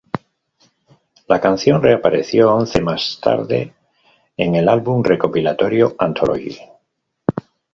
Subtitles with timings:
[1.27, 3.75] La canción reapareció once más tarde
[4.35, 6.57] en el álbum recopilatorio Anthology.